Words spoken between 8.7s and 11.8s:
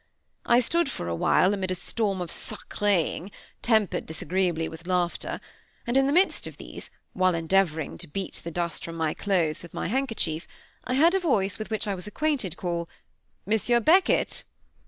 from my clothes with my handkerchief, I heard a voice with